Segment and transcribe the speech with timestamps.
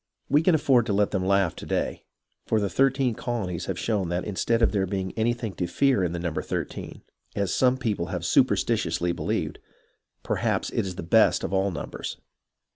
[0.29, 2.05] We can afford to let them laugh to day,
[2.47, 6.11] for the thirteen colonies have shown that instead of there being anything to fear in
[6.11, 7.03] the number thirteen,
[7.35, 9.59] as some people have superstitiously believed,
[10.23, 12.17] perhaps it is the best of all numbers.